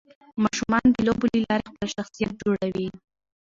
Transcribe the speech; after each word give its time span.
ماشومان 0.43 0.85
د 0.91 0.97
لوبو 1.07 1.25
له 1.33 1.39
لارې 1.47 1.67
خپل 1.71 1.87
شخصيت 1.95 2.31
جوړوي. 2.41 2.87